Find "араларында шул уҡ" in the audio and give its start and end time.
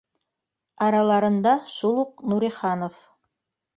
0.85-2.25